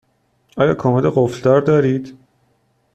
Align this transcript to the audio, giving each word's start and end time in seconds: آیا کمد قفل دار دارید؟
آیا 0.57 0.73
کمد 0.75 1.05
قفل 1.15 1.43
دار 1.43 1.61
دارید؟ 1.61 2.17